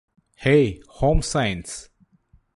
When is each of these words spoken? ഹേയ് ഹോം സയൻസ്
ഹേയ് 0.41 0.69
ഹോം 0.99 1.19
സയൻസ് 1.33 1.75